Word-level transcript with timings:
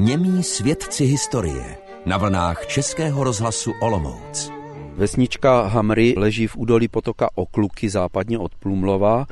Němí 0.00 0.42
svědci 0.42 1.04
historie 1.04 1.76
na 2.06 2.18
vlnách 2.18 2.66
Českého 2.66 3.24
rozhlasu 3.24 3.72
Olomouc. 3.82 4.52
Vesnička 4.94 5.62
Hamry 5.62 6.14
leží 6.16 6.46
v 6.46 6.56
údolí 6.56 6.88
potoka 6.88 7.28
Okluky 7.34 7.90
západně 7.90 8.38
od 8.38 8.54
Plumlova. 8.54 9.26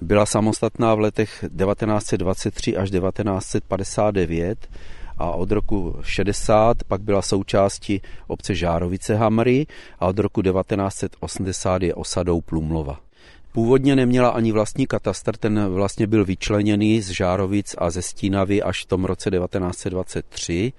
Byla 0.00 0.26
samostatná 0.26 0.94
v 0.94 1.00
letech 1.00 1.44
1923 1.58 2.76
až 2.76 2.90
1959 2.90 4.68
a 5.18 5.30
od 5.30 5.50
roku 5.50 5.96
60 6.02 6.84
pak 6.84 7.00
byla 7.00 7.22
součástí 7.22 8.02
obce 8.26 8.54
Žárovice 8.54 9.14
Hamry 9.14 9.66
a 10.00 10.06
od 10.06 10.18
roku 10.18 10.42
1980 10.42 11.82
je 11.82 11.94
osadou 11.94 12.40
Plumlova. 12.40 13.00
Původně 13.52 13.96
neměla 13.96 14.28
ani 14.28 14.52
vlastní 14.52 14.86
katastr, 14.86 15.36
ten 15.36 15.68
vlastně 15.68 16.06
byl 16.06 16.24
vyčleněný 16.24 17.00
z 17.00 17.10
Žárovic 17.10 17.74
a 17.78 17.90
ze 17.90 18.02
Stínavy 18.02 18.62
až 18.62 18.84
v 18.84 18.86
tom 18.86 19.04
roce 19.04 19.30
1923. 19.30 20.72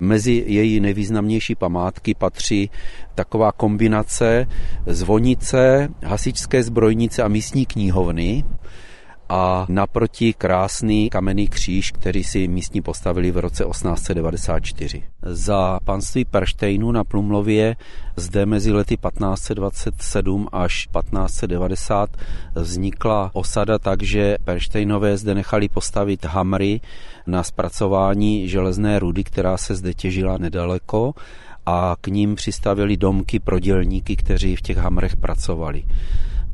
Mezi 0.00 0.44
její 0.46 0.80
nejvýznamnější 0.80 1.54
památky 1.54 2.14
patří 2.14 2.70
taková 3.14 3.52
kombinace 3.52 4.46
zvonice, 4.86 5.88
hasičské 6.04 6.62
zbrojnice 6.62 7.22
a 7.22 7.28
místní 7.28 7.66
knihovny 7.66 8.44
a 9.30 9.66
naproti 9.68 10.32
krásný 10.32 11.10
kamenný 11.10 11.48
kříž, 11.48 11.90
který 11.90 12.24
si 12.24 12.48
místní 12.48 12.82
postavili 12.82 13.30
v 13.30 13.36
roce 13.36 13.64
1894. 13.64 15.02
Za 15.22 15.80
panství 15.84 16.24
Perštejnu 16.24 16.92
na 16.92 17.04
Plumlově 17.04 17.76
zde 18.16 18.46
mezi 18.46 18.72
lety 18.72 18.96
1527 18.96 20.48
až 20.52 20.86
1590 20.86 22.10
vznikla 22.54 23.30
osada 23.32 23.78
tak, 23.78 24.02
že 24.02 24.36
Perštejnové 24.44 25.16
zde 25.16 25.34
nechali 25.34 25.68
postavit 25.68 26.24
hamry 26.24 26.80
na 27.26 27.42
zpracování 27.42 28.48
železné 28.48 28.98
rudy, 28.98 29.24
která 29.24 29.56
se 29.56 29.74
zde 29.74 29.94
těžila 29.94 30.38
nedaleko 30.38 31.14
a 31.66 31.96
k 32.00 32.06
ním 32.06 32.34
přistavili 32.34 32.96
domky 32.96 33.38
pro 33.38 33.58
dělníky, 33.58 34.16
kteří 34.16 34.56
v 34.56 34.62
těch 34.62 34.76
hamrech 34.76 35.16
pracovali. 35.16 35.84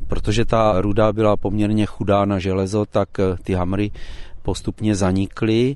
Protože 0.07 0.45
ta 0.45 0.81
ruda 0.81 1.13
byla 1.13 1.37
poměrně 1.37 1.85
chudá 1.85 2.25
na 2.25 2.39
železo, 2.39 2.85
tak 2.85 3.19
eh, 3.19 3.23
ty 3.43 3.53
hamry 3.53 3.91
postupně 4.41 4.95
zanikly, 4.95 5.75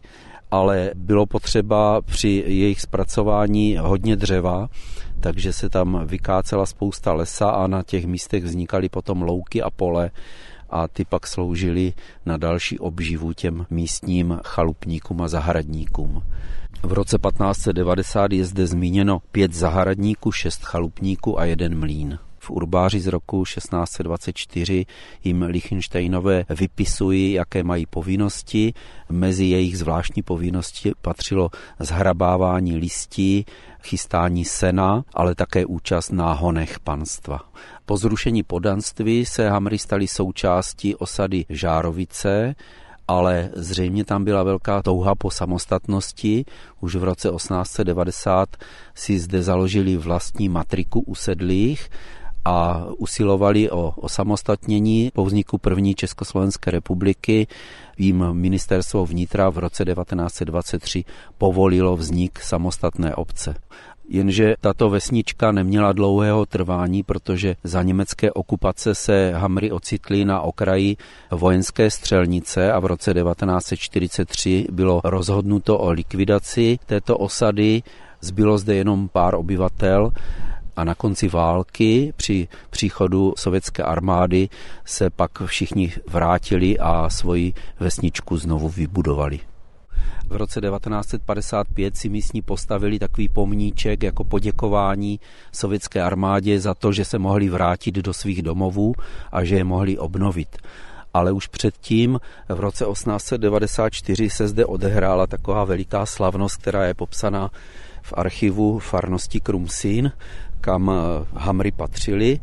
ale 0.51 0.91
bylo 0.95 1.25
potřeba 1.25 2.01
při 2.01 2.43
jejich 2.47 2.81
zpracování 2.81 3.77
hodně 3.77 4.15
dřeva, 4.15 4.69
takže 5.19 5.53
se 5.53 5.69
tam 5.69 6.01
vykácela 6.05 6.65
spousta 6.65 7.13
lesa 7.13 7.49
a 7.49 7.67
na 7.67 7.83
těch 7.83 8.05
místech 8.05 8.43
vznikaly 8.43 8.89
potom 8.89 9.21
louky 9.21 9.61
a 9.61 9.69
pole 9.69 10.11
a 10.69 10.88
ty 10.88 11.05
pak 11.05 11.27
sloužily 11.27 11.93
na 12.25 12.38
další 12.38 12.79
obživu 12.79 13.33
těm 13.33 13.66
místním 13.69 14.39
chalupníkům 14.45 15.21
a 15.21 15.27
zahradníkům. 15.27 16.23
V 16.83 16.93
roce 16.93 17.17
1590 17.17 18.31
je 18.31 18.45
zde 18.45 18.67
zmíněno 18.67 19.21
pět 19.31 19.53
zahradníků, 19.53 20.31
šest 20.31 20.63
chalupníků 20.63 21.39
a 21.39 21.45
jeden 21.45 21.79
mlín 21.79 22.19
v 22.42 22.50
urbáři 22.50 23.00
z 23.00 23.08
roku 23.08 23.44
1624 23.44 24.86
jim 25.23 25.42
Lichtensteinové 25.42 26.45
vypisují, 26.50 27.34
jaké 27.34 27.64
mají 27.64 27.86
povinnosti. 27.86 28.73
Mezi 29.09 29.45
jejich 29.45 29.78
zvláštní 29.78 30.23
povinnosti 30.23 30.92
patřilo 31.02 31.50
zhrabávání 31.80 32.78
listí, 32.78 33.45
chystání 33.84 34.45
sena, 34.45 35.03
ale 35.14 35.36
také 35.36 35.66
účast 35.66 36.12
na 36.12 36.34
honech 36.34 36.80
panstva. 36.80 37.39
Po 37.86 37.97
zrušení 37.97 38.44
podanství 38.44 39.25
se 39.25 39.50
Hamry 39.50 39.78
stali 39.78 40.08
součástí 40.08 40.95
osady 40.95 41.45
Žárovice, 41.50 42.56
ale 43.08 43.50
zřejmě 43.53 44.06
tam 44.06 44.23
byla 44.23 44.44
velká 44.44 44.81
touha 44.81 45.16
po 45.16 45.31
samostatnosti. 45.31 46.45
Už 46.80 46.95
v 46.95 47.03
roce 47.03 47.30
1890 47.30 48.50
si 48.95 49.19
zde 49.19 49.44
založili 49.44 49.97
vlastní 49.97 50.50
matriku 50.50 51.00
usedlých 51.00 51.90
a 52.46 52.85
usilovali 52.97 53.72
o 53.72 53.94
osamostatnění 53.96 55.12
po 55.13 55.25
vzniku 55.25 55.57
první 55.57 55.96
Československé 55.96 56.72
republiky. 56.72 57.47
Jím 57.97 58.34
ministerstvo 58.34 59.06
vnitra 59.06 59.50
v 59.50 59.57
roce 59.57 59.85
1923 59.85 61.03
povolilo 61.38 61.97
vznik 61.97 62.40
samostatné 62.40 63.16
obce. 63.16 63.56
Jenže 64.09 64.56
tato 64.62 64.90
vesnička 64.90 65.51
neměla 65.51 65.91
dlouhého 65.91 66.46
trvání, 66.46 67.03
protože 67.03 67.56
za 67.63 67.84
německé 67.84 68.31
okupace 68.31 68.96
se 68.96 69.31
Hamry 69.31 69.72
ocitly 69.72 70.25
na 70.25 70.41
okraji 70.41 70.97
vojenské 71.31 71.91
střelnice 71.91 72.72
a 72.72 72.80
v 72.80 72.85
roce 72.85 73.13
1943 73.13 74.68
bylo 74.72 75.01
rozhodnuto 75.03 75.80
o 75.80 75.91
likvidaci 75.91 76.80
této 76.85 77.18
osady. 77.18 77.84
Zbylo 78.22 78.57
zde 78.57 78.75
jenom 78.75 79.09
pár 79.09 79.35
obyvatel 79.35 80.12
a 80.75 80.83
na 80.83 80.95
konci 80.95 81.27
války 81.27 82.13
při 82.17 82.47
příchodu 82.69 83.33
sovětské 83.37 83.83
armády 83.83 84.49
se 84.85 85.09
pak 85.09 85.41
všichni 85.45 85.93
vrátili 86.09 86.79
a 86.79 87.09
svoji 87.09 87.53
vesničku 87.79 88.37
znovu 88.37 88.69
vybudovali. 88.69 89.39
V 90.29 90.35
roce 90.35 90.61
1955 90.61 91.97
si 91.97 92.09
místní 92.09 92.41
postavili 92.41 92.99
takový 92.99 93.29
pomníček 93.29 94.03
jako 94.03 94.23
poděkování 94.23 95.19
sovětské 95.51 96.01
armádě 96.01 96.59
za 96.59 96.73
to, 96.73 96.91
že 96.91 97.05
se 97.05 97.19
mohli 97.19 97.49
vrátit 97.49 97.95
do 97.95 98.13
svých 98.13 98.41
domovů 98.41 98.93
a 99.31 99.43
že 99.43 99.55
je 99.55 99.63
mohli 99.63 99.97
obnovit 99.97 100.57
ale 101.13 101.31
už 101.31 101.47
předtím 101.47 102.19
v 102.49 102.59
roce 102.59 102.85
1894 102.85 104.29
se 104.29 104.47
zde 104.47 104.65
odehrála 104.65 105.27
taková 105.27 105.63
veliká 105.63 106.05
slavnost, 106.05 106.57
která 106.57 106.85
je 106.85 106.93
popsaná 106.93 107.49
v 108.01 108.13
archivu 108.17 108.79
farnosti 108.79 109.39
Krumsín, 109.39 110.11
kam 110.61 110.91
eh, 110.91 111.25
Hamry 111.33 111.72
patřili. 111.72 112.39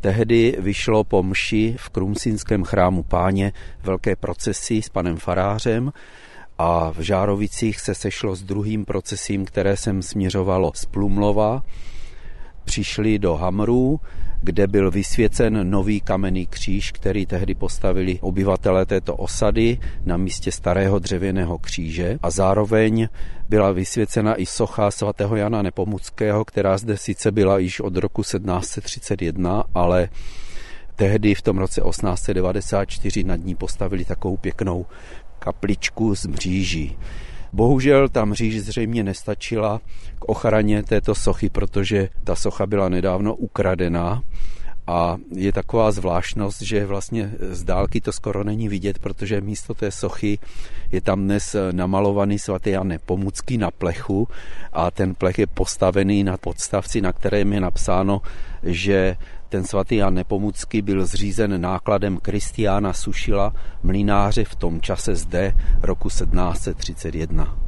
Tehdy 0.00 0.56
vyšlo 0.58 1.04
po 1.04 1.22
mši 1.22 1.76
v 1.78 1.88
Krumsínském 1.88 2.64
chrámu 2.64 3.02
páně 3.02 3.52
velké 3.82 4.16
procesy 4.16 4.82
s 4.82 4.88
panem 4.88 5.16
farářem 5.16 5.92
a 6.58 6.90
v 6.90 6.98
Žárovicích 7.00 7.80
se 7.80 7.94
sešlo 7.94 8.36
s 8.36 8.42
druhým 8.42 8.84
procesím, 8.84 9.44
které 9.44 9.76
sem 9.76 10.02
směřovalo 10.02 10.72
z 10.74 10.84
Plumlova. 10.84 11.62
Přišli 12.68 13.18
do 13.18 13.34
Hamrů, 13.34 14.00
kde 14.42 14.66
byl 14.66 14.90
vysvěcen 14.90 15.70
nový 15.70 16.00
kamenný 16.00 16.46
kříž, 16.46 16.92
který 16.92 17.26
tehdy 17.26 17.54
postavili 17.54 18.18
obyvatelé 18.20 18.86
této 18.86 19.16
osady 19.16 19.78
na 20.04 20.16
místě 20.16 20.52
starého 20.52 20.98
dřevěného 20.98 21.58
kříže 21.58 22.18
a 22.22 22.30
zároveň 22.30 23.08
byla 23.48 23.72
vysvěcena 23.72 24.34
i 24.34 24.46
socha 24.46 24.90
svatého 24.90 25.36
Jana 25.36 25.62
Nepomuckého, 25.62 26.44
která 26.44 26.78
zde 26.78 26.96
sice 26.96 27.32
byla 27.32 27.58
již 27.58 27.80
od 27.80 27.96
roku 27.96 28.22
1731, 28.22 29.64
ale 29.74 30.08
tehdy 30.96 31.34
v 31.34 31.42
tom 31.42 31.58
roce 31.58 31.80
1894 31.80 33.24
nad 33.24 33.36
ní 33.36 33.54
postavili 33.54 34.04
takovou 34.04 34.36
pěknou 34.36 34.86
kapličku 35.38 36.16
z 36.16 36.26
mříží. 36.26 36.98
Bohužel 37.52 38.08
ta 38.08 38.24
mříž 38.24 38.60
zřejmě 38.60 39.04
nestačila 39.04 39.80
k 40.18 40.24
ochraně 40.24 40.82
této 40.82 41.14
sochy, 41.14 41.50
protože 41.50 42.08
ta 42.24 42.34
socha 42.34 42.66
byla 42.66 42.88
nedávno 42.88 43.34
ukradená 43.34 44.22
a 44.88 45.16
je 45.36 45.52
taková 45.52 45.92
zvláštnost, 45.92 46.62
že 46.62 46.86
vlastně 46.86 47.30
z 47.40 47.64
dálky 47.64 48.00
to 48.00 48.12
skoro 48.12 48.44
není 48.44 48.68
vidět, 48.68 48.98
protože 48.98 49.40
místo 49.40 49.74
té 49.74 49.90
sochy 49.90 50.38
je 50.92 51.00
tam 51.00 51.24
dnes 51.24 51.56
namalovaný 51.72 52.38
svatý 52.38 52.70
Jan 52.70 52.88
Nepomucký 52.88 53.58
na 53.58 53.70
plechu 53.70 54.28
a 54.72 54.90
ten 54.90 55.14
plech 55.14 55.38
je 55.38 55.46
postavený 55.46 56.24
na 56.24 56.36
podstavci, 56.36 57.00
na 57.00 57.12
kterém 57.12 57.52
je 57.52 57.60
napsáno, 57.60 58.20
že 58.62 59.16
ten 59.48 59.64
svatý 59.64 59.96
Jan 59.96 60.14
Nepomucký 60.14 60.82
byl 60.82 61.06
zřízen 61.06 61.60
nákladem 61.60 62.16
Kristiána 62.16 62.92
Sušila, 62.92 63.52
mlináře 63.82 64.44
v 64.44 64.54
tom 64.54 64.80
čase 64.80 65.14
zde 65.14 65.54
roku 65.82 66.08
1731. 66.08 67.67